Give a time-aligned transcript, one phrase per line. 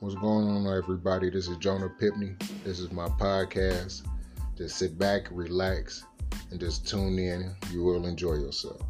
[0.00, 1.30] What's going on, everybody?
[1.30, 2.36] This is Joneth Piptne.
[2.64, 4.02] This is my podcast.
[4.56, 6.04] Just sit back, relax,
[6.50, 7.54] and just tune in.
[7.70, 8.82] You will enjoy yourself.